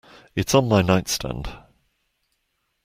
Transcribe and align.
It's 0.35 0.55
on 0.55 0.67
my 0.67 0.81
nightstand. 0.81 1.47